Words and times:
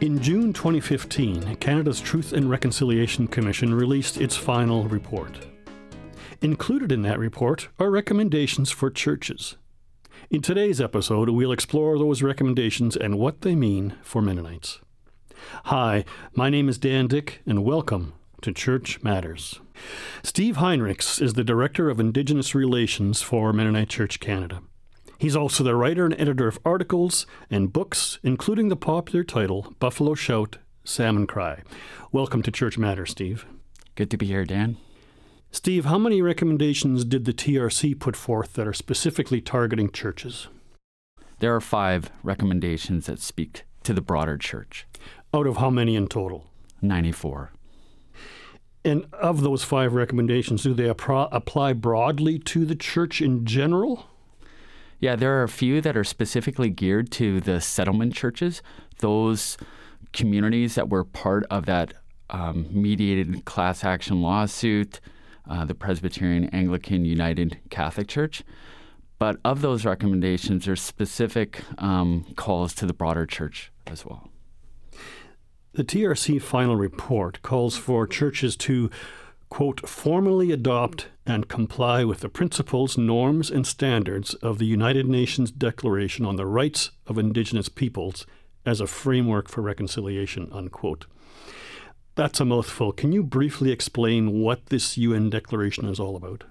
In 0.00 0.20
June 0.20 0.52
2015, 0.52 1.56
Canada's 1.56 2.00
Truth 2.00 2.32
and 2.32 2.50
Reconciliation 2.50 3.28
Commission 3.28 3.72
released 3.72 4.20
its 4.20 4.36
final 4.36 4.84
report. 4.88 5.46
Included 6.42 6.90
in 6.90 7.02
that 7.02 7.18
report 7.18 7.68
are 7.78 7.90
recommendations 7.90 8.72
for 8.72 8.90
churches. 8.90 9.56
In 10.30 10.42
today's 10.42 10.80
episode, 10.80 11.30
we'll 11.30 11.52
explore 11.52 11.96
those 11.96 12.22
recommendations 12.22 12.96
and 12.96 13.18
what 13.18 13.42
they 13.42 13.54
mean 13.54 13.94
for 14.02 14.20
Mennonites. 14.20 14.80
Hi, 15.66 16.04
my 16.34 16.50
name 16.50 16.68
is 16.68 16.76
Dan 16.76 17.06
Dyck, 17.06 17.40
and 17.46 17.64
welcome 17.64 18.14
to 18.42 18.52
Church 18.52 19.00
Matters. 19.02 19.60
Steve 20.24 20.56
Heinrichs 20.56 21.22
is 21.22 21.34
the 21.34 21.44
Director 21.44 21.88
of 21.88 22.00
Indigenous 22.00 22.52
Relations 22.54 23.22
for 23.22 23.52
Mennonite 23.52 23.90
Church 23.90 24.18
Canada. 24.18 24.60
He's 25.18 25.36
also 25.36 25.62
the 25.62 25.76
writer 25.76 26.04
and 26.04 26.18
editor 26.20 26.48
of 26.48 26.58
articles 26.64 27.26
and 27.50 27.72
books, 27.72 28.18
including 28.22 28.68
the 28.68 28.76
popular 28.76 29.24
title 29.24 29.74
Buffalo 29.78 30.14
Shout, 30.14 30.58
Salmon 30.84 31.26
Cry. 31.26 31.62
Welcome 32.12 32.42
to 32.42 32.50
Church 32.50 32.76
Matters, 32.76 33.12
Steve. 33.12 33.46
Good 33.94 34.10
to 34.10 34.16
be 34.16 34.26
here, 34.26 34.44
Dan. 34.44 34.76
Steve, 35.50 35.84
how 35.84 35.98
many 35.98 36.20
recommendations 36.20 37.04
did 37.04 37.24
the 37.24 37.32
TRC 37.32 37.98
put 37.98 38.16
forth 38.16 38.54
that 38.54 38.66
are 38.66 38.72
specifically 38.72 39.40
targeting 39.40 39.90
churches? 39.90 40.48
There 41.38 41.54
are 41.54 41.60
five 41.60 42.10
recommendations 42.24 43.06
that 43.06 43.20
speak 43.20 43.64
to 43.84 43.92
the 43.92 44.00
broader 44.00 44.36
church. 44.36 44.86
Out 45.32 45.46
of 45.46 45.58
how 45.58 45.70
many 45.70 45.94
in 45.94 46.08
total? 46.08 46.50
94. 46.82 47.52
And 48.84 49.06
of 49.12 49.42
those 49.42 49.62
five 49.62 49.94
recommendations, 49.94 50.64
do 50.64 50.74
they 50.74 50.88
apply 50.88 51.72
broadly 51.72 52.38
to 52.40 52.64
the 52.64 52.74
church 52.74 53.22
in 53.22 53.46
general? 53.46 54.06
Yeah, 55.04 55.16
there 55.16 55.38
are 55.38 55.42
a 55.42 55.50
few 55.50 55.82
that 55.82 55.98
are 55.98 56.02
specifically 56.02 56.70
geared 56.70 57.10
to 57.10 57.38
the 57.38 57.60
settlement 57.60 58.14
churches, 58.14 58.62
those 59.00 59.58
communities 60.14 60.76
that 60.76 60.88
were 60.88 61.04
part 61.04 61.44
of 61.50 61.66
that 61.66 61.92
um, 62.30 62.68
mediated 62.70 63.44
class 63.44 63.84
action 63.84 64.22
lawsuit, 64.22 65.02
uh, 65.46 65.66
the 65.66 65.74
Presbyterian 65.74 66.48
Anglican 66.54 67.04
United 67.04 67.60
Catholic 67.68 68.08
Church. 68.08 68.44
But 69.18 69.36
of 69.44 69.60
those 69.60 69.84
recommendations, 69.84 70.64
there's 70.64 70.80
specific 70.80 71.60
um, 71.76 72.24
calls 72.36 72.72
to 72.76 72.86
the 72.86 72.94
broader 72.94 73.26
church 73.26 73.70
as 73.86 74.06
well. 74.06 74.30
The 75.74 75.84
TRC 75.84 76.40
final 76.40 76.76
report 76.76 77.42
calls 77.42 77.76
for 77.76 78.06
churches 78.06 78.56
to, 78.56 78.88
quote, 79.54 79.88
formally 79.88 80.50
adopt 80.50 81.06
and 81.24 81.46
comply 81.46 82.02
with 82.02 82.18
the 82.18 82.28
principles, 82.28 82.98
norms, 82.98 83.52
and 83.52 83.64
standards 83.64 84.34
of 84.34 84.58
the 84.58 84.66
United 84.66 85.06
Nations 85.06 85.52
Declaration 85.52 86.26
on 86.26 86.34
the 86.34 86.44
Rights 86.44 86.90
of 87.06 87.18
Indigenous 87.18 87.68
Peoples 87.68 88.26
as 88.66 88.80
a 88.80 88.88
framework 88.88 89.48
for 89.48 89.62
reconciliation, 89.62 90.48
unquote. 90.50 91.06
That's 92.16 92.40
a 92.40 92.44
mouthful. 92.44 92.90
Can 92.90 93.12
you 93.12 93.22
briefly 93.22 93.70
explain 93.70 94.40
what 94.40 94.66
this 94.66 94.98
UN 94.98 95.30
declaration 95.30 95.84
is 95.84 96.00
all 96.00 96.16
about? 96.16 96.42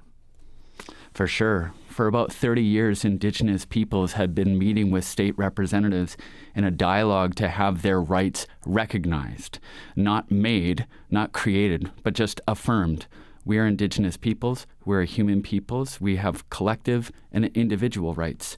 For 1.13 1.27
sure. 1.27 1.73
For 1.89 2.07
about 2.07 2.33
30 2.33 2.63
years, 2.63 3.05
Indigenous 3.05 3.65
peoples 3.65 4.13
had 4.13 4.33
been 4.33 4.57
meeting 4.57 4.89
with 4.89 5.05
state 5.05 5.37
representatives 5.37 6.17
in 6.55 6.63
a 6.63 6.71
dialogue 6.71 7.35
to 7.35 7.49
have 7.49 7.83
their 7.83 8.01
rights 8.01 8.47
recognized, 8.65 9.59
not 9.95 10.31
made, 10.31 10.87
not 11.11 11.31
created, 11.31 11.91
but 12.01 12.15
just 12.15 12.41
affirmed. 12.47 13.05
We 13.45 13.59
are 13.59 13.67
Indigenous 13.67 14.17
peoples, 14.17 14.65
we're 14.85 15.03
human 15.03 15.43
peoples, 15.43 16.01
we 16.01 16.15
have 16.15 16.49
collective 16.49 17.11
and 17.31 17.45
individual 17.53 18.15
rights. 18.15 18.57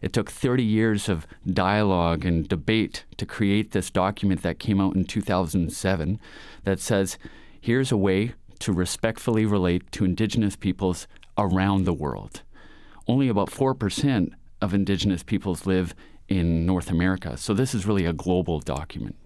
It 0.00 0.12
took 0.12 0.28
30 0.28 0.64
years 0.64 1.08
of 1.08 1.28
dialogue 1.46 2.24
and 2.24 2.48
debate 2.48 3.04
to 3.18 3.26
create 3.26 3.70
this 3.70 3.90
document 3.90 4.42
that 4.42 4.58
came 4.58 4.80
out 4.80 4.96
in 4.96 5.04
2007 5.04 6.18
that 6.64 6.80
says 6.80 7.16
here's 7.60 7.92
a 7.92 7.96
way 7.96 8.32
to 8.58 8.72
respectfully 8.72 9.46
relate 9.46 9.90
to 9.92 10.04
Indigenous 10.04 10.56
peoples 10.56 11.06
around 11.42 11.84
the 11.84 11.92
world. 11.92 12.42
Only 13.06 13.28
about 13.28 13.50
4% 13.50 14.32
of 14.60 14.74
Indigenous 14.74 15.22
peoples 15.22 15.66
live 15.66 15.94
in 16.28 16.64
North 16.64 16.90
America, 16.90 17.36
so 17.36 17.52
this 17.52 17.74
is 17.74 17.86
really 17.86 18.06
a 18.06 18.12
global 18.12 18.60
document. 18.60 19.16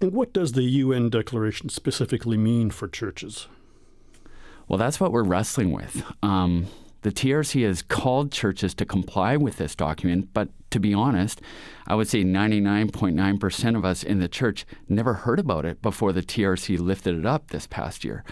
And 0.00 0.12
what 0.12 0.32
does 0.32 0.52
the 0.52 0.62
UN 0.62 1.08
Declaration 1.08 1.68
specifically 1.68 2.36
mean 2.36 2.70
for 2.70 2.88
churches? 2.88 3.46
Well, 4.66 4.78
that's 4.78 4.98
what 4.98 5.12
we're 5.12 5.24
wrestling 5.24 5.72
with. 5.72 6.02
Um, 6.22 6.66
the 7.02 7.12
TRC 7.12 7.66
has 7.66 7.82
called 7.82 8.32
churches 8.32 8.74
to 8.74 8.86
comply 8.86 9.36
with 9.36 9.58
this 9.58 9.76
document, 9.76 10.30
but 10.32 10.48
to 10.70 10.80
be 10.80 10.94
honest, 10.94 11.40
I 11.86 11.94
would 11.94 12.08
say 12.08 12.24
99.9% 12.24 13.76
of 13.76 13.84
us 13.84 14.02
in 14.02 14.20
the 14.20 14.28
church 14.28 14.64
never 14.88 15.12
heard 15.12 15.38
about 15.38 15.66
it 15.66 15.82
before 15.82 16.12
the 16.12 16.22
TRC 16.22 16.78
lifted 16.78 17.18
it 17.18 17.26
up 17.26 17.50
this 17.50 17.66
past 17.66 18.04
year. 18.04 18.24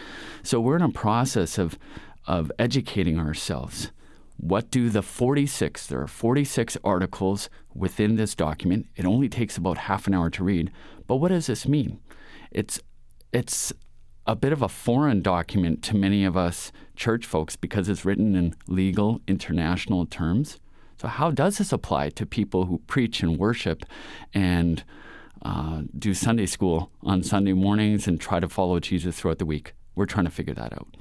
So 0.43 0.59
we're 0.59 0.77
in 0.77 0.82
a 0.82 0.91
process 0.91 1.59
of, 1.59 1.78
of 2.27 2.53
educating 2.59 3.19
ourselves. 3.19 3.91
What 4.37 4.71
do 4.71 4.91
the 4.91 5.03
46, 5.03 5.87
there 5.87 6.00
are 6.00 6.09
46 6.09 6.77
articles 6.83 7.49
within 7.75 8.16
this 8.16 8.34
document. 8.34 8.87
It 8.97 9.05
only 9.05 9.28
takes 9.28 9.56
about 9.56 9.78
half 9.78 10.06
an 10.06 10.15
hour 10.15 10.31
to 10.31 10.44
read. 10.44 10.72
But 11.06 11.16
what 11.16 11.28
does 11.28 11.47
this 11.47 11.69
mean? 11.69 12.00
It's, 12.50 12.81
it's 13.32 13.72
a 14.27 14.37
bit 14.37 14.53
of 14.53 14.62
a 14.62 14.69
foreign 14.69 15.22
document 15.22 15.82
to 15.84 15.97
many 15.97 16.25
of 16.25 16.37
us 16.37 16.72
church 16.97 17.27
folks 17.27 17.56
because 17.56 17.88
it's 17.88 18.05
written 18.05 18.34
in 18.34 18.55
legal 18.66 19.21
international 19.27 20.06
terms. 20.06 20.59
So, 21.00 21.09
how 21.09 21.31
does 21.31 21.59
this 21.59 21.72
apply 21.72 22.11
to 22.11 22.27
people 22.27 22.66
who 22.66 22.78
preach 22.87 23.22
and 23.22 23.38
worship 23.38 23.84
and 24.32 24.84
uh, 25.43 25.82
do 25.99 26.15
Sunday 26.15 26.47
school 26.47 26.93
on 27.03 27.22
Sunday 27.25 27.53
mornings 27.53 28.06
and 28.06 28.21
try 28.21 28.38
to 28.38 28.49
follow 28.49 28.78
Jesus 28.78 29.19
throughout 29.19 29.38
the 29.38 29.47
week? 29.47 29.75
We're 29.97 30.06
trying 30.06 30.27
to 30.27 30.31
figure 30.31 30.55
that 30.55 30.72
out. 30.72 30.97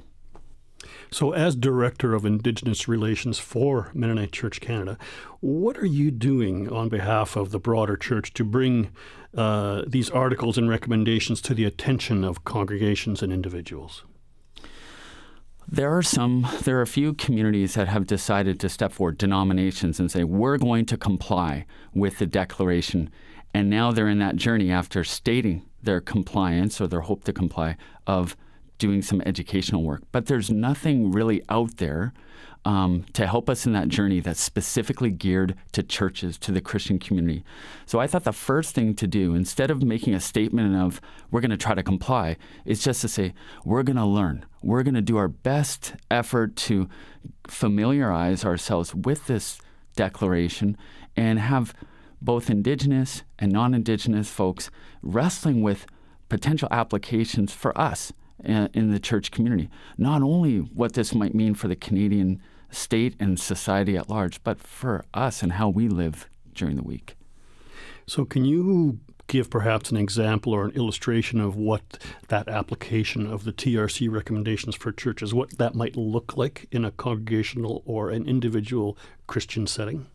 So, 1.10 1.32
as 1.32 1.54
Director 1.54 2.14
of 2.14 2.24
Indigenous 2.24 2.88
Relations 2.88 3.38
for 3.38 3.90
Mennonite 3.94 4.32
Church 4.32 4.60
Canada, 4.60 4.98
what 5.40 5.76
are 5.78 5.86
you 5.86 6.10
doing 6.10 6.70
on 6.70 6.88
behalf 6.88 7.36
of 7.36 7.50
the 7.50 7.58
broader 7.58 7.96
church 7.96 8.32
to 8.34 8.44
bring 8.44 8.90
uh, 9.36 9.82
these 9.86 10.10
articles 10.10 10.58
and 10.58 10.68
recommendations 10.68 11.40
to 11.42 11.54
the 11.54 11.64
attention 11.64 12.24
of 12.24 12.44
congregations 12.44 13.22
and 13.22 13.32
individuals? 13.32 14.04
There 15.68 15.96
are 15.96 16.02
some, 16.02 16.46
there 16.62 16.78
are 16.78 16.82
a 16.82 16.86
few 16.86 17.14
communities 17.14 17.74
that 17.74 17.88
have 17.88 18.06
decided 18.06 18.58
to 18.60 18.68
step 18.68 18.92
forward, 18.92 19.16
denominations, 19.16 20.00
and 20.00 20.10
say, 20.10 20.24
we're 20.24 20.58
going 20.58 20.86
to 20.86 20.96
comply 20.96 21.66
with 21.94 22.18
the 22.18 22.26
declaration. 22.26 23.10
And 23.54 23.70
now 23.70 23.92
they're 23.92 24.08
in 24.08 24.18
that 24.18 24.36
journey 24.36 24.70
after 24.70 25.04
stating 25.04 25.64
their 25.82 26.00
compliance 26.00 26.80
or 26.80 26.86
their 26.86 27.00
hope 27.00 27.24
to 27.24 27.32
comply 27.32 27.76
of 28.06 28.36
doing 28.82 29.00
some 29.00 29.22
educational 29.24 29.84
work. 29.84 30.02
But 30.10 30.26
there's 30.26 30.50
nothing 30.50 31.12
really 31.12 31.40
out 31.48 31.76
there 31.76 32.12
um, 32.64 33.04
to 33.12 33.28
help 33.28 33.48
us 33.48 33.64
in 33.64 33.72
that 33.74 33.86
journey 33.86 34.18
that's 34.18 34.40
specifically 34.40 35.12
geared 35.12 35.54
to 35.70 35.84
churches, 35.84 36.36
to 36.38 36.50
the 36.50 36.60
Christian 36.60 36.98
community. 36.98 37.44
So 37.86 38.00
I 38.00 38.08
thought 38.08 38.24
the 38.24 38.32
first 38.32 38.74
thing 38.74 38.94
to 38.94 39.06
do, 39.06 39.36
instead 39.36 39.70
of 39.70 39.84
making 39.84 40.14
a 40.14 40.20
statement 40.20 40.74
of, 40.74 41.00
we're 41.30 41.40
going 41.40 41.52
to 41.52 41.56
try 41.56 41.76
to 41.76 41.82
comply, 41.84 42.36
is 42.64 42.82
just 42.82 43.02
to 43.02 43.08
say, 43.08 43.34
we're 43.64 43.84
going 43.84 43.96
to 43.96 44.04
learn. 44.04 44.46
We're 44.64 44.82
going 44.82 44.94
to 44.94 45.00
do 45.00 45.16
our 45.16 45.28
best 45.28 45.94
effort 46.10 46.56
to 46.56 46.88
familiarize 47.46 48.44
ourselves 48.44 48.96
with 48.96 49.28
this 49.28 49.60
declaration 49.94 50.76
and 51.16 51.38
have 51.38 51.72
both 52.20 52.50
Indigenous 52.50 53.22
and 53.38 53.52
non 53.52 53.74
Indigenous 53.74 54.28
folks 54.28 54.70
wrestling 55.02 55.62
with 55.62 55.86
potential 56.28 56.66
applications 56.72 57.52
for 57.52 57.78
us 57.78 58.12
in 58.44 58.90
the 58.90 59.00
church 59.00 59.30
community. 59.30 59.68
Not 59.96 60.22
only 60.22 60.58
what 60.58 60.94
this 60.94 61.14
might 61.14 61.34
mean 61.34 61.54
for 61.54 61.68
the 61.68 61.76
Canadian 61.76 62.40
state 62.70 63.14
and 63.20 63.38
society 63.38 63.96
at 63.96 64.08
large, 64.08 64.42
but 64.42 64.60
for 64.60 65.04
us 65.14 65.42
and 65.42 65.52
how 65.52 65.68
we 65.68 65.88
live 65.88 66.28
during 66.54 66.76
the 66.76 66.82
week. 66.82 67.16
So, 68.06 68.24
can 68.24 68.44
you 68.44 68.98
give 69.26 69.48
perhaps 69.48 69.90
an 69.90 69.96
example 69.96 70.52
or 70.52 70.64
an 70.64 70.72
illustration 70.72 71.40
of 71.40 71.56
what 71.56 71.98
that 72.28 72.48
application 72.48 73.26
of 73.26 73.44
the 73.44 73.52
TRC 73.52 74.10
recommendations 74.10 74.74
for 74.74 74.92
churches, 74.92 75.32
what 75.32 75.56
that 75.58 75.74
might 75.74 75.96
look 75.96 76.36
like 76.36 76.66
in 76.70 76.84
a 76.84 76.90
congregational 76.90 77.82
or 77.86 78.10
an 78.10 78.28
individual 78.28 78.98
Christian 79.26 79.66
setting? 79.66 80.06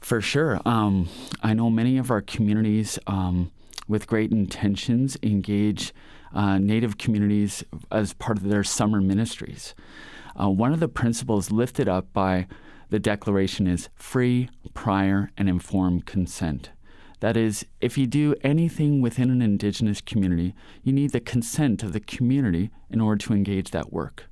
For 0.00 0.20
sure. 0.20 0.60
Um, 0.64 1.08
I 1.42 1.54
know 1.54 1.70
many 1.70 1.98
of 1.98 2.10
our 2.10 2.22
communities, 2.22 2.98
um, 3.06 3.50
with 3.88 4.06
great 4.06 4.30
intentions, 4.30 5.16
engage 5.22 5.92
uh, 6.34 6.58
Native 6.58 6.98
communities 6.98 7.64
as 7.90 8.12
part 8.14 8.38
of 8.38 8.48
their 8.48 8.64
summer 8.64 9.00
ministries. 9.00 9.74
Uh, 10.40 10.48
one 10.48 10.72
of 10.72 10.80
the 10.80 10.88
principles 10.88 11.50
lifted 11.50 11.88
up 11.88 12.12
by 12.12 12.46
the 12.90 12.98
Declaration 12.98 13.66
is 13.66 13.88
free, 13.94 14.48
prior, 14.74 15.30
and 15.36 15.48
informed 15.48 16.06
consent. 16.06 16.70
That 17.20 17.36
is, 17.36 17.66
if 17.80 17.98
you 17.98 18.06
do 18.06 18.34
anything 18.42 19.02
within 19.02 19.30
an 19.30 19.42
Indigenous 19.42 20.00
community, 20.00 20.54
you 20.82 20.92
need 20.92 21.10
the 21.10 21.20
consent 21.20 21.82
of 21.82 21.92
the 21.92 22.00
community 22.00 22.70
in 22.90 23.00
order 23.00 23.24
to 23.26 23.34
engage 23.34 23.70
that 23.70 23.92
work. 23.92 24.24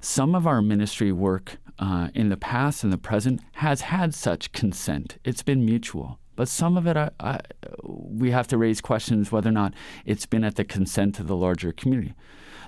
Some 0.00 0.34
of 0.34 0.46
our 0.46 0.62
ministry 0.62 1.12
work 1.12 1.58
uh, 1.78 2.08
in 2.14 2.28
the 2.28 2.36
past 2.36 2.82
and 2.82 2.92
the 2.92 2.98
present 2.98 3.40
has 3.52 3.82
had 3.82 4.14
such 4.14 4.52
consent. 4.52 5.18
It's 5.24 5.42
been 5.42 5.64
mutual. 5.64 6.18
But 6.34 6.48
some 6.48 6.76
of 6.76 6.86
it, 6.86 6.96
I, 6.96 7.10
I, 7.20 7.40
we 7.84 8.30
have 8.30 8.48
to 8.48 8.58
raise 8.58 8.80
questions 8.80 9.30
whether 9.30 9.50
or 9.50 9.52
not 9.52 9.74
it's 10.04 10.26
been 10.26 10.44
at 10.44 10.56
the 10.56 10.64
consent 10.64 11.20
of 11.20 11.26
the 11.26 11.36
larger 11.36 11.72
community. 11.72 12.14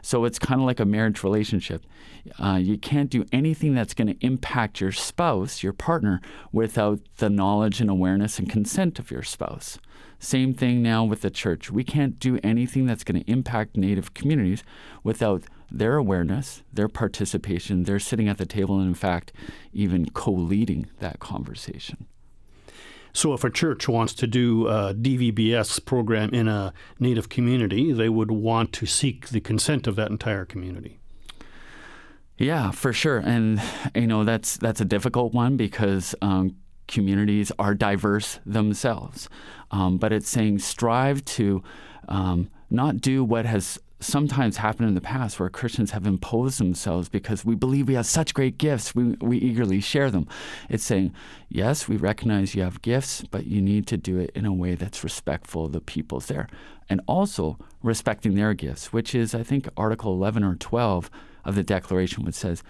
So 0.03 0.27
it's 0.27 0.39
kind 0.39 0.61
of 0.61 0.67
like 0.67 0.81
a 0.81 0.85
marriage 0.85 1.25
relationship. 1.25 1.87
Uh, 2.39 2.59
you 2.61 2.77
can't 2.77 3.09
do 3.09 3.25
anything 3.33 3.75
that's 3.75 3.95
going 3.95 4.09
to 4.09 4.27
impact 4.27 4.79
your 4.79 4.93
spouse, 4.93 5.63
your 5.63 5.73
partner, 5.73 6.21
without 6.53 7.01
the 7.17 7.31
knowledge 7.31 7.81
and 7.81 7.89
awareness 7.89 8.39
and 8.39 8.51
consent 8.51 8.99
of 8.99 9.11
your 9.11 9.23
spouse. 9.23 9.79
Same 10.19 10.53
thing 10.53 10.83
now 10.83 11.05
with 11.05 11.23
the 11.23 11.31
church. 11.31 11.71
We 11.71 11.85
can't 11.85 12.19
do 12.19 12.39
anything 12.43 12.85
that's 12.85 13.03
going 13.03 13.23
to 13.25 13.31
impact 13.31 13.79
Native 13.79 14.13
communities 14.13 14.63
without 15.03 15.45
their 15.71 15.97
awareness, 15.97 16.63
their 16.71 16.89
participation, 16.89 17.85
their 17.85 17.99
sitting 17.99 18.29
at 18.29 18.37
the 18.37 18.47
table, 18.47 18.79
and 18.79 18.89
in 18.89 18.95
fact, 18.95 19.33
even 19.73 20.11
co 20.11 20.33
leading 20.33 20.87
that 21.01 21.19
conversation. 21.19 22.07
So, 23.17 23.33
if 23.33 23.45
a 23.45 23.51
church 23.51 23.89
wants 23.89 24.13
to 24.15 24.27
do 24.27 24.67
a 24.67 24.93
DVBS 24.93 25.85
program 25.85 26.31
in 26.31 26.49
a 26.49 26.75
Native 26.99 27.29
community, 27.29 27.93
they 27.93 28.09
would 28.09 28.33
want 28.33 28.73
to 28.75 28.87
seek 28.87 29.29
the 29.29 29.41
consent 29.41 29.87
of 29.87 29.95
that 29.97 30.11
entire 30.11 30.45
community. 30.45 30.99
Yeah, 32.37 32.73
for 32.73 32.93
sure, 32.93 33.19
and 33.19 33.63
you 33.95 34.09
know 34.09 34.25
that's 34.25 34.57
that's 34.57 34.81
a 34.81 34.85
difficult 34.85 35.33
one 35.33 35.57
because 35.57 36.17
um, 36.21 36.57
communities 36.89 37.53
are 37.59 37.75
diverse 37.75 38.41
themselves. 38.45 39.29
Um, 39.71 39.99
but 39.99 40.13
it's 40.13 40.29
saying 40.29 40.59
strive 40.59 41.25
to 41.27 41.63
um, 42.09 42.51
not 42.71 43.01
do 43.01 43.23
what 43.23 43.47
has 43.47 43.79
sometimes 44.05 44.59
happened 44.59 44.89
in 44.89 44.95
the 44.95 45.01
past 45.01 45.39
where 45.39 45.49
Christians 45.49 45.91
have 45.93 46.07
imposed 46.07 46.59
themselves 46.59 47.09
because 47.09 47.45
we 47.45 47.55
believe 47.55 47.89
we 47.89 47.95
have 47.95 48.07
such 48.07 48.35
great 48.35 48.59
gifts, 48.59 48.95
we, 48.95 49.17
we 49.21 49.39
eagerly 49.39 49.81
share 49.81 50.11
them. 50.11 50.27
It's 50.69 50.85
saying, 50.85 51.13
yes, 51.49 51.89
we 51.89 51.97
recognize 51.97 52.55
you 52.55 52.63
have 52.63 52.83
gifts, 52.83 53.23
but 53.31 53.47
you 53.47 53.61
need 53.61 53.87
to 53.89 53.97
do 53.97 54.19
it 54.19 54.31
in 54.35 54.47
a 54.47 54.53
way 54.53 54.75
that's 54.75 55.05
respectful 55.05 55.67
of 55.67 55.73
the 55.73 55.81
peoples 55.81 56.27
there. 56.27 56.49
And 56.89 57.01
also 57.07 57.59
respecting 57.83 58.35
their 58.35 58.55
gifts, 58.55 58.93
which 58.93 59.15
is, 59.15 59.35
I 59.35 59.43
think, 59.43 59.69
Article 59.77 60.13
11 60.13 60.45
or 60.45 60.55
12 60.57 61.11
of 61.45 61.55
the 61.55 61.63
Declaration, 61.63 62.25
which 62.25 62.35
says, 62.35 62.63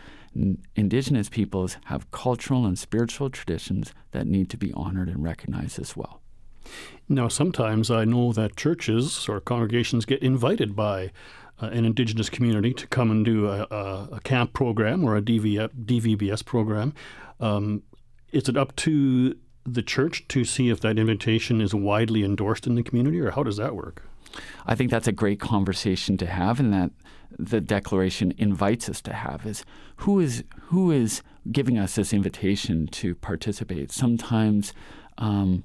Indigenous 0.74 1.28
peoples 1.28 1.76
have 1.84 2.10
cultural 2.10 2.66
and 2.66 2.78
spiritual 2.78 3.30
traditions 3.30 3.94
that 4.10 4.26
need 4.26 4.50
to 4.50 4.56
be 4.56 4.72
honored 4.72 5.08
and 5.08 5.22
recognized 5.22 5.78
as 5.78 5.96
well. 5.96 6.20
Now, 7.08 7.28
sometimes 7.28 7.90
I 7.90 8.04
know 8.04 8.32
that 8.32 8.56
churches 8.56 9.28
or 9.28 9.40
congregations 9.40 10.04
get 10.04 10.22
invited 10.22 10.74
by 10.74 11.10
uh, 11.62 11.66
an 11.66 11.84
indigenous 11.84 12.28
community 12.30 12.72
to 12.74 12.86
come 12.86 13.10
and 13.10 13.24
do 13.24 13.48
a, 13.48 13.66
a, 13.70 14.08
a 14.12 14.20
camp 14.24 14.52
program 14.52 15.04
or 15.04 15.16
a 15.16 15.22
DV, 15.22 15.68
DVBS 15.84 16.44
program. 16.44 16.94
Um, 17.40 17.82
is 18.32 18.48
it 18.48 18.56
up 18.56 18.74
to 18.76 19.36
the 19.64 19.82
church 19.82 20.26
to 20.28 20.44
see 20.44 20.68
if 20.68 20.80
that 20.80 20.98
invitation 20.98 21.60
is 21.60 21.74
widely 21.74 22.24
endorsed 22.24 22.66
in 22.66 22.74
the 22.74 22.82
community, 22.82 23.20
or 23.20 23.30
how 23.30 23.42
does 23.42 23.56
that 23.56 23.74
work? 23.74 24.02
I 24.66 24.74
think 24.74 24.90
that's 24.90 25.06
a 25.06 25.12
great 25.12 25.40
conversation 25.40 26.16
to 26.18 26.26
have, 26.26 26.58
and 26.58 26.72
that 26.72 26.90
the 27.38 27.60
declaration 27.60 28.32
invites 28.38 28.88
us 28.88 29.00
to 29.02 29.12
have 29.12 29.46
is 29.46 29.64
who 29.98 30.20
is 30.20 30.44
who 30.62 30.90
is 30.90 31.22
giving 31.50 31.78
us 31.78 31.94
this 31.94 32.12
invitation 32.12 32.86
to 32.88 33.14
participate. 33.14 33.92
Sometimes 33.92 34.72
um, 35.18 35.64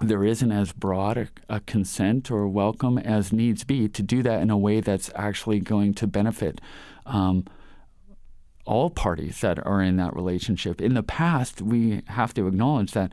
there 0.00 0.24
isn't 0.24 0.52
as 0.52 0.72
broad 0.72 1.16
a, 1.16 1.28
a, 1.48 1.60
consent 1.60 2.30
or 2.30 2.46
welcome 2.48 2.98
as 2.98 3.32
needs 3.32 3.64
be 3.64 3.88
to 3.88 4.02
do 4.02 4.22
that 4.22 4.42
in 4.42 4.50
a 4.50 4.58
way 4.58 4.80
that's 4.80 5.10
actually 5.14 5.58
going 5.58 5.94
to 5.94 6.06
benefit 6.06 6.60
um, 7.06 7.44
all 8.66 8.90
parties 8.90 9.40
that 9.40 9.64
are 9.64 9.80
in 9.80 9.96
that 9.96 10.14
relationship. 10.14 10.80
In 10.80 10.94
the 10.94 11.02
past, 11.02 11.62
we 11.62 12.02
have 12.08 12.34
to 12.34 12.46
acknowledge 12.46 12.92
that 12.92 13.10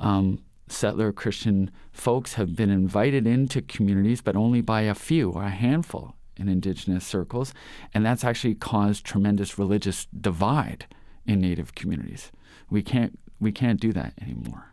um, 0.00 0.42
settler 0.66 1.12
Christian 1.12 1.70
folks 1.92 2.34
have 2.34 2.56
been 2.56 2.70
invited 2.70 3.26
into 3.26 3.62
communities, 3.62 4.22
but 4.22 4.34
only 4.34 4.60
by 4.60 4.82
a 4.82 4.94
few 4.94 5.30
or 5.30 5.44
a 5.44 5.50
handful 5.50 6.16
in 6.36 6.48
indigenous 6.48 7.06
circles, 7.06 7.52
and 7.94 8.04
that's 8.04 8.24
actually 8.24 8.54
caused 8.54 9.04
tremendous 9.04 9.58
religious 9.58 10.06
divide 10.18 10.86
in 11.26 11.40
Native 11.40 11.74
communities. 11.74 12.32
We 12.70 12.82
can't 12.82 13.18
we 13.38 13.52
can't 13.52 13.80
do 13.80 13.92
that 13.92 14.14
anymore. 14.20 14.71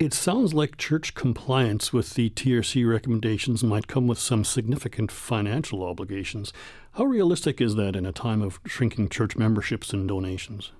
It 0.00 0.12
sounds 0.12 0.52
like 0.52 0.76
church 0.76 1.14
compliance 1.14 1.92
with 1.92 2.14
the 2.14 2.28
TRC 2.30 2.88
recommendations 2.88 3.62
might 3.62 3.86
come 3.86 4.08
with 4.08 4.18
some 4.18 4.42
significant 4.42 5.12
financial 5.12 5.84
obligations. 5.84 6.52
How 6.94 7.04
realistic 7.04 7.60
is 7.60 7.76
that 7.76 7.94
in 7.94 8.04
a 8.04 8.12
time 8.12 8.42
of 8.42 8.58
shrinking 8.66 9.08
church 9.08 9.36
memberships 9.36 9.92
and 9.92 10.08
donations? 10.08 10.72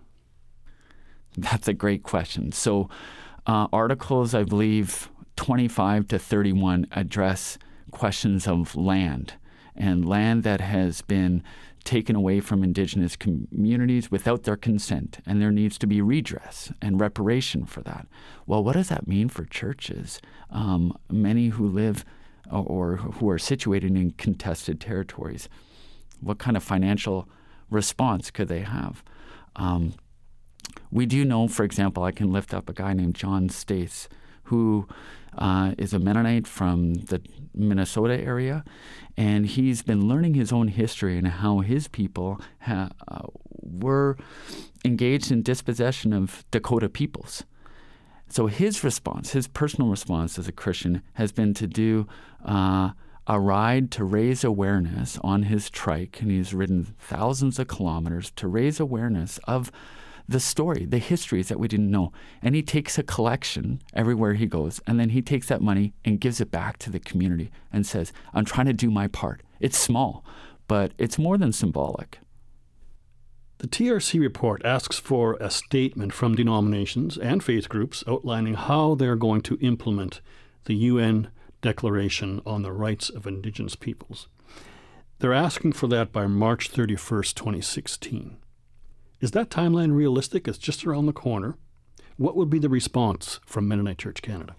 That's 1.38 1.69
a 1.69 1.72
great 1.72 2.02
question. 2.02 2.50
So, 2.50 2.88
uh, 3.46 3.69
articles, 3.72 4.34
I 4.34 4.43
believe, 4.43 5.08
25 5.37 6.08
to 6.08 6.19
31 6.19 6.88
address 6.90 7.56
questions 7.93 8.49
of 8.49 8.75
land 8.75 9.34
and 9.76 10.08
land 10.08 10.43
that 10.43 10.60
has 10.60 11.02
been 11.02 11.43
taken 11.84 12.16
away 12.16 12.40
from 12.40 12.64
indigenous 12.64 13.14
communities 13.14 14.10
without 14.10 14.44
their 14.44 14.56
consent, 14.56 15.19
and 15.26 15.40
there 15.40 15.52
needs 15.52 15.78
to 15.78 15.86
be 15.86 16.00
redress 16.00 16.72
and 16.81 17.00
reparation 17.00 17.66
for 17.66 17.82
that. 17.82 18.06
Well, 18.46 18.64
what 18.64 18.72
does 18.72 18.88
that 18.88 19.06
mean 19.06 19.28
for 19.28 19.44
churches? 19.44 20.20
Um, 20.50 20.96
many 21.10 21.48
who 21.48 21.66
live 21.66 22.04
or, 22.50 22.96
who 22.96 23.28
are 23.31 23.38
situated 23.38 23.96
in 23.96 24.12
contested 24.12 24.81
territories, 24.81 25.48
what 26.20 26.38
kind 26.38 26.56
of 26.56 26.62
financial 26.62 27.28
response 27.70 28.31
could 28.31 28.48
they 28.48 28.60
have? 28.60 29.02
Um, 29.56 29.94
we 30.90 31.06
do 31.06 31.25
know, 31.25 31.48
for 31.48 31.64
example, 31.64 32.02
I 32.02 32.12
can 32.12 32.32
lift 32.32 32.54
up 32.54 32.69
a 32.69 32.72
guy 32.72 32.94
named 32.94 33.14
John 33.14 33.48
Stace, 33.48 34.08
who 34.44 34.87
uh, 35.37 35.75
is 35.79 35.93
a 35.93 35.99
Mennonite 35.99 36.46
from 36.46 36.94
the 36.94 37.20
Minnesota 37.55 38.19
area, 38.19 38.64
and 39.17 39.46
he's 39.46 39.82
been 39.82 40.08
learning 40.08 40.35
his 40.35 40.52
own 40.52 40.69
history 40.69 41.19
and 41.19 41.29
how 41.29 41.61
his 41.61 41.88
people 41.88 42.41
ha- 42.61 42.91
uh, 43.08 43.26
were 43.62 44.17
engaged 44.85 45.31
in 45.31 45.43
dispossession 45.43 46.12
of 46.12 46.44
Dakota 46.50 46.88
peoples. 46.88 47.44
So 48.29 48.46
his 48.46 48.82
response, 48.82 49.32
his 49.32 49.46
personal 49.46 49.91
response 49.91 50.38
as 50.38 50.49
a 50.49 50.52
Christian, 50.52 51.02
has 51.14 51.31
been 51.32 51.55
to 51.55 51.67
do 51.67 52.06
uh, 52.44 52.91
a 53.26 53.41
ride 53.41 53.91
to 53.93 54.05
raise 54.05 54.44
awareness 54.44 55.19
on 55.23 55.44
his 55.44 55.70
trike, 55.70 56.20
and 56.20 56.31
he's 56.31 56.52
ridden 56.52 56.94
thousands 56.99 57.58
of 57.58 57.69
kilometers 57.69 58.31
to 58.32 58.49
raise 58.49 58.81
awareness 58.81 59.38
of 59.44 59.70
the 60.28 60.40
story, 60.40 60.84
the 60.84 60.98
histories 60.98 61.48
that 61.48 61.60
we 61.60 61.69
didn't 61.69 61.90
know. 61.90 62.12
And 62.43 62.54
he 62.54 62.62
takes 62.62 62.98
a 62.98 63.02
collection 63.02 63.82
everywhere 63.93 64.34
he 64.34 64.46
goes, 64.46 64.81
and 64.86 64.98
then 64.98 65.10
he 65.10 65.22
takes 65.22 65.48
that 65.48 65.60
money 65.60 65.93
and 66.04 66.20
gives 66.20 66.40
it 66.40 66.50
back 66.50 66.78
to 66.78 66.90
the 66.90 67.00
community 67.00 67.50
and 67.72 67.86
says, 67.86 68.12
I'm 68.32 68.44
trying 68.44 68.66
to 68.66 68.72
do 68.72 68.90
my 68.90 69.08
part. 69.08 69.43
It's 69.60 69.78
small, 69.78 70.24
but 70.66 70.93
it's 70.98 71.19
more 71.19 71.38
than 71.38 71.52
symbolic. 71.52 72.19
The 73.58 73.69
TRC 73.69 74.20
report 74.20 74.64
asks 74.64 74.98
for 74.98 75.38
a 75.40 75.48
statement 75.48 76.12
from 76.12 76.34
denominations 76.34 77.16
and 77.16 77.43
faith 77.43 77.69
groups 77.69 78.04
outlining 78.06 78.54
how 78.54 78.94
they're 78.94 79.16
going 79.16 79.43
to 79.43 79.58
implement 79.60 80.20
the 80.64 80.74
UN 80.74 81.28
Declaration 81.62 82.43
on 82.44 82.62
the 82.62 82.72
Rights 82.72 83.08
of 83.08 83.26
Indigenous 83.26 83.74
Peoples. 83.76 84.28
They're 85.19 85.32
asking 85.32 85.72
for 85.72 85.86
that 85.86 86.12
by 86.12 86.26
March 86.26 86.70
31st, 86.70 87.34
2016. 87.34 88.36
Is 89.21 89.31
that 89.33 89.51
timeline 89.51 89.94
realistic? 89.94 90.49
It's 90.49 90.59
just 90.59 90.87
around 90.87 91.06
the 91.06 91.13
corner. 91.13 91.56
What 92.17 92.37
would 92.37 92.51
be 92.51 92.59
the 92.59 92.69
response 92.69 93.41
from 93.44 93.67
Mennonite 93.67 93.99
Church 93.99 94.23
Canada? 94.23 94.55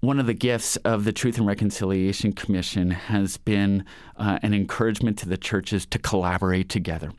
One 0.00 0.20
of 0.20 0.26
the 0.26 0.34
gifts 0.34 0.76
of 0.76 1.04
the 1.04 1.12
Truth 1.12 1.38
and 1.38 1.46
Reconciliation 1.46 2.32
Commission 2.32 2.90
has 2.90 3.38
been 3.38 3.84
uh, 4.16 4.38
an 4.42 4.52
encouragement 4.52 5.18
to 5.18 5.28
the 5.28 5.38
churches 5.38 5.86
to 5.86 5.98
collaborate 5.98 6.68
together. 6.68 7.12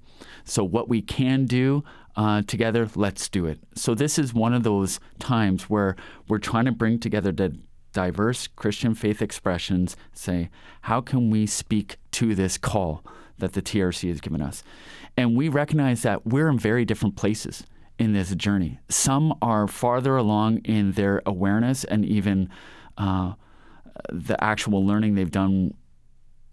So, 0.45 0.63
what 0.63 0.87
we 0.87 1.01
can 1.01 1.45
do 1.45 1.83
uh, 2.15 2.43
together, 2.43 2.87
let's 2.95 3.29
do 3.29 3.45
it. 3.45 3.59
So, 3.75 3.95
this 3.95 4.19
is 4.19 4.33
one 4.33 4.53
of 4.53 4.63
those 4.63 4.99
times 5.19 5.63
where 5.63 5.95
we're 6.27 6.37
trying 6.37 6.65
to 6.65 6.71
bring 6.71 6.99
together 6.99 7.31
the 7.31 7.57
diverse 7.93 8.47
Christian 8.47 8.93
faith 8.93 9.21
expressions, 9.21 9.97
say, 10.13 10.49
how 10.81 11.01
can 11.01 11.31
we 11.31 11.47
speak 11.47 11.97
to 12.11 12.35
this 12.35 12.57
call 12.57 13.03
that 13.39 13.53
the 13.53 13.61
TRC 13.61 14.09
has 14.09 14.21
given 14.21 14.41
us? 14.41 14.63
And 15.15 15.35
we 15.35 15.49
recognize 15.49 16.01
that 16.03 16.25
we're 16.25 16.49
in 16.49 16.59
very 16.59 16.85
different 16.85 17.15
places 17.15 17.63
in 17.97 18.13
this 18.13 18.33
journey. 18.35 18.79
Some 18.89 19.33
are 19.41 19.67
farther 19.67 20.15
along 20.15 20.59
in 20.59 20.91
their 20.91 21.21
awareness 21.25 21.83
and 21.83 22.05
even 22.05 22.49
uh, 22.97 23.33
the 24.11 24.41
actual 24.43 24.85
learning 24.85 25.15
they've 25.15 25.31
done 25.31 25.73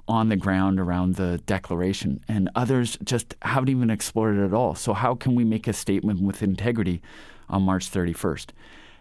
on 0.07 0.29
the 0.29 0.37
ground 0.37 0.79
around 0.79 1.15
the 1.15 1.39
declaration, 1.47 2.23
and 2.29 2.51
others 2.55 2.99
just 3.05 3.35
haven't 3.43 3.71
even 3.71 3.91
explored 3.91 4.37
it 4.37 4.45
at 4.45 4.53
all. 4.53 4.75
So, 4.75 4.93
how 4.93 5.15
can 5.15 5.35
we 5.35 5.45
make 5.45 5.67
a 5.67 5.73
statement 5.73 6.21
with 6.21 6.43
integrity 6.43 7.01
on 7.49 7.63
March 7.63 7.91
31st? 7.91 8.51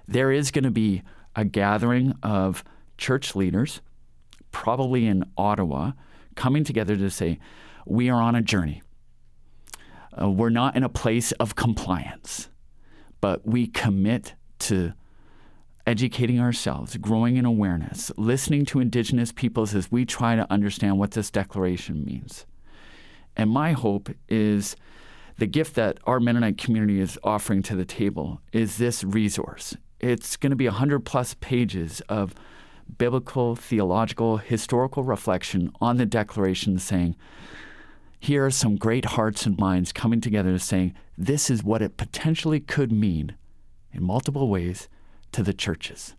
There 0.08 0.32
is 0.32 0.52
going 0.52 0.64
to 0.64 0.72
be 0.72 1.02
a 1.36 1.44
gathering 1.44 2.14
of 2.24 2.64
church 2.98 3.36
leaders, 3.36 3.82
probably 4.52 5.06
in 5.06 5.26
Ottawa, 5.38 5.92
coming 6.36 6.64
together 6.64 6.96
to 6.96 7.10
say, 7.10 7.40
We 7.86 8.10
are 8.10 8.22
on 8.22 8.36
a 8.36 8.42
journey. 8.42 8.82
Uh, 10.20 10.30
we're 10.30 10.50
not 10.50 10.76
in 10.76 10.84
a 10.84 10.90
place 10.90 11.32
of 11.34 11.56
compliance, 11.56 12.50
but 13.22 13.46
we 13.48 13.68
commit 13.68 14.36
to 14.60 14.94
educating 15.86 16.40
ourselves, 16.40 16.96
growing 16.98 17.36
in 17.36 17.46
awareness, 17.46 18.12
listening 18.18 18.66
to 18.66 18.80
Indigenous 18.80 19.32
peoples 19.32 19.76
as 19.76 19.92
we 19.92 20.06
try 20.06 20.36
to 20.36 20.52
understand 20.52 20.98
what 20.98 21.12
this 21.12 21.30
declaration 21.30 22.06
means. 22.06 22.46
And 23.36 23.50
my 23.50 23.74
hope 23.74 24.10
is 24.30 24.76
the 25.38 25.48
gift 25.48 25.76
that 25.76 25.98
our 26.06 26.20
Mennonite 26.20 26.58
community 26.58 27.00
is 27.00 27.18
offering 27.24 27.64
to 27.64 27.76
the 27.76 27.86
table 27.86 28.42
is 28.52 28.78
this 28.78 29.04
resource. 29.04 29.76
It's 30.00 30.38
going 30.38 30.52
to 30.52 30.56
be 30.56 30.68
100 30.68 31.02
plus 31.02 31.36
pages 31.36 32.02
of 32.02 32.36
biblical, 32.98 33.56
theological, 33.56 34.38
historical 34.38 35.04
reflection 35.04 35.72
on 35.82 35.98
the 35.98 36.06
Declaration 36.06 36.78
saying, 36.78 37.16
here 38.24 38.46
are 38.46 38.52
some 38.52 38.78
great 38.78 39.04
hearts 39.04 39.46
and 39.46 39.58
minds 39.58 39.92
coming 39.92 40.22
together 40.22 40.58
saying, 40.58 40.96
this 41.18 41.50
is 41.50 41.62
what 41.62 41.82
it 41.82 41.98
potentially 41.98 42.62
could 42.62 42.90
mean 42.90 43.36
in 43.92 44.02
multiple 44.02 44.48
ways 44.48 44.88
to 45.34 45.44
the 45.44 45.52
churches. 45.52 46.16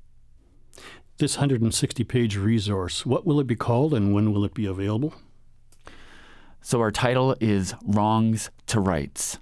This 1.17 1.39
160 1.39 2.05
page 2.05 2.37
resource, 2.37 3.07
what 3.07 3.25
will 3.25 3.41
it 3.41 3.47
be 3.47 3.57
called 3.57 3.95
and 3.95 4.13
when 4.13 4.35
will 4.35 4.45
it 4.45 4.53
be 4.53 4.67
available? 4.67 5.15
So, 6.61 6.79
our 6.83 6.91
title 6.91 7.37
is 7.41 7.75
Wrongs 7.83 8.51
to 8.67 8.81
Rights 8.81 9.39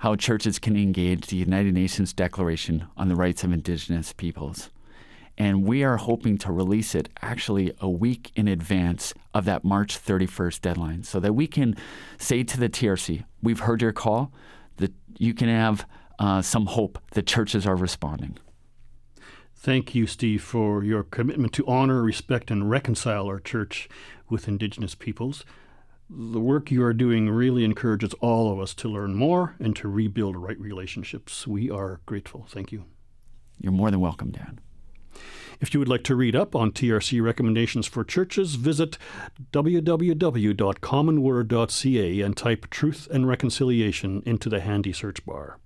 How 0.00 0.14
Churches 0.14 0.58
Can 0.58 0.76
Engage 0.76 1.28
the 1.28 1.36
United 1.36 1.72
Nations 1.72 2.12
Declaration 2.12 2.84
on 2.98 3.08
the 3.08 3.16
Rights 3.16 3.44
of 3.44 3.52
Indigenous 3.52 4.12
Peoples. 4.12 4.68
And 5.36 5.64
we 5.64 5.82
are 5.82 5.96
hoping 5.96 6.38
to 6.38 6.52
release 6.52 6.94
it 6.94 7.08
actually 7.20 7.74
a 7.80 7.88
week 7.88 8.30
in 8.36 8.46
advance 8.46 9.14
of 9.32 9.44
that 9.46 9.64
March 9.64 9.98
31st 9.98 10.60
deadline 10.60 11.02
so 11.02 11.18
that 11.20 11.32
we 11.32 11.46
can 11.46 11.76
say 12.18 12.44
to 12.44 12.58
the 12.58 12.68
TRC, 12.68 13.24
we've 13.42 13.60
heard 13.60 13.82
your 13.82 13.92
call, 13.92 14.32
that 14.76 14.92
you 15.18 15.34
can 15.34 15.48
have 15.48 15.86
uh, 16.18 16.40
some 16.40 16.66
hope 16.66 16.98
that 17.12 17.26
churches 17.26 17.66
are 17.66 17.76
responding. 17.76 18.38
Thank 19.56 19.94
you, 19.94 20.06
Steve, 20.06 20.42
for 20.42 20.84
your 20.84 21.02
commitment 21.02 21.52
to 21.54 21.66
honor, 21.66 22.02
respect, 22.02 22.50
and 22.50 22.68
reconcile 22.68 23.26
our 23.26 23.40
church 23.40 23.88
with 24.28 24.46
Indigenous 24.46 24.94
peoples. 24.94 25.44
The 26.10 26.40
work 26.40 26.70
you 26.70 26.84
are 26.84 26.92
doing 26.92 27.30
really 27.30 27.64
encourages 27.64 28.12
all 28.20 28.52
of 28.52 28.60
us 28.60 28.74
to 28.74 28.90
learn 28.90 29.14
more 29.14 29.56
and 29.58 29.74
to 29.76 29.88
rebuild 29.88 30.36
right 30.36 30.60
relationships. 30.60 31.46
We 31.46 31.70
are 31.70 32.00
grateful. 32.04 32.46
Thank 32.48 32.72
you. 32.72 32.84
You're 33.58 33.72
more 33.72 33.90
than 33.90 34.00
welcome, 34.00 34.30
Dan. 34.30 34.60
If 35.60 35.72
you 35.72 35.80
would 35.80 35.88
like 35.88 36.02
to 36.04 36.16
read 36.16 36.34
up 36.34 36.54
on 36.54 36.72
TRC 36.72 37.22
recommendations 37.22 37.86
for 37.86 38.04
churches, 38.04 38.56
visit 38.56 38.98
www.commonword.ca 39.52 42.20
and 42.20 42.36
type 42.36 42.70
Truth 42.70 43.08
and 43.10 43.28
Reconciliation 43.28 44.22
into 44.26 44.48
the 44.48 44.60
handy 44.60 44.92
search 44.92 45.24
bar. 45.24 45.58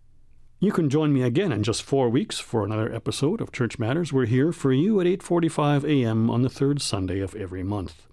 You 0.60 0.72
can 0.72 0.90
join 0.90 1.12
me 1.12 1.22
again 1.22 1.52
in 1.52 1.62
just 1.62 1.82
4 1.82 2.08
weeks 2.08 2.40
for 2.40 2.64
another 2.64 2.92
episode 2.92 3.40
of 3.40 3.52
Church 3.52 3.78
Matters. 3.78 4.12
We're 4.12 4.26
here 4.26 4.52
for 4.52 4.72
you 4.72 5.00
at 5.00 5.06
8:45 5.06 5.84
a.m. 5.84 6.28
on 6.30 6.42
the 6.42 6.50
third 6.50 6.82
Sunday 6.82 7.20
of 7.20 7.36
every 7.36 7.62
month. 7.62 8.08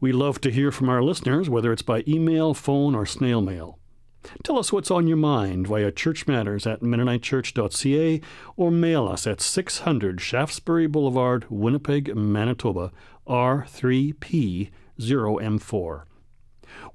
We 0.00 0.12
love 0.12 0.40
to 0.42 0.50
hear 0.50 0.70
from 0.70 0.88
our 0.88 1.02
listeners 1.02 1.50
whether 1.50 1.72
it's 1.72 1.82
by 1.82 2.04
email, 2.06 2.54
phone, 2.54 2.94
or 2.94 3.04
snail 3.04 3.40
mail. 3.40 3.80
Tell 4.42 4.58
us 4.58 4.72
what's 4.72 4.90
on 4.90 5.06
your 5.06 5.16
mind 5.16 5.66
via 5.66 5.92
Church 5.92 6.26
Matters 6.26 6.66
at 6.66 6.80
MennoniteChurch.ca 6.80 8.20
or 8.56 8.70
mail 8.70 9.08
us 9.08 9.26
at 9.26 9.40
600 9.40 10.20
Shaftesbury 10.20 10.86
Boulevard, 10.86 11.46
Winnipeg, 11.50 12.14
Manitoba, 12.14 12.92
R3P0M4. 13.26 16.02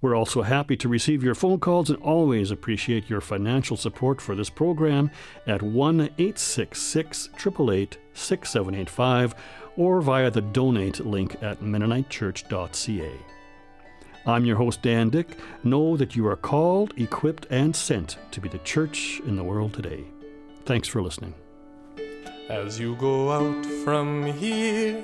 We're 0.01 0.15
also 0.15 0.41
happy 0.41 0.75
to 0.77 0.89
receive 0.89 1.23
your 1.23 1.35
phone 1.35 1.59
calls 1.59 1.89
and 1.89 2.01
always 2.01 2.51
appreciate 2.51 3.09
your 3.09 3.21
financial 3.21 3.77
support 3.77 4.21
for 4.21 4.35
this 4.35 4.49
program 4.49 5.11
at 5.47 5.61
1 5.61 6.01
866 6.01 7.29
888 7.35 7.97
6785 8.13 9.35
or 9.77 10.01
via 10.01 10.29
the 10.29 10.41
donate 10.41 11.05
link 11.05 11.41
at 11.41 11.61
MennoniteChurch.ca. 11.61 13.40
I'm 14.25 14.45
your 14.45 14.57
host, 14.57 14.83
Dan 14.83 15.09
Dyck. 15.09 15.37
Know 15.63 15.97
that 15.97 16.15
you 16.15 16.27
are 16.27 16.35
called, 16.35 16.93
equipped, 16.95 17.47
and 17.49 17.75
sent 17.75 18.17
to 18.31 18.39
be 18.39 18.49
the 18.49 18.59
church 18.59 19.19
in 19.25 19.35
the 19.35 19.43
world 19.43 19.73
today. 19.73 20.05
Thanks 20.65 20.87
for 20.87 21.01
listening. 21.01 21.33
As 22.49 22.79
you 22.79 22.95
go 22.97 23.31
out 23.31 23.65
from 23.83 24.25
here, 24.25 25.03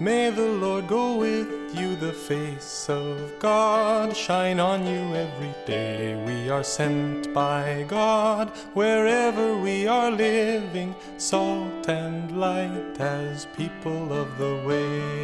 may 0.00 0.30
the 0.30 0.46
Lord 0.46 0.88
go 0.88 1.16
with 1.18 1.48
you, 1.76 1.96
the 1.96 2.12
face 2.12 2.88
of 2.88 3.38
God 3.38 4.16
shine 4.16 4.60
on 4.60 4.86
you 4.86 5.14
every 5.14 5.54
day. 5.66 6.14
We 6.24 6.48
are 6.48 6.64
sent 6.64 7.34
by 7.34 7.84
God 7.86 8.48
wherever 8.72 9.58
we 9.58 9.86
are 9.86 10.10
living, 10.10 10.94
salt 11.18 11.88
and 11.88 12.40
light 12.40 12.98
as 12.98 13.46
people 13.56 14.12
of 14.12 14.38
the 14.38 14.56
way. 14.66 15.23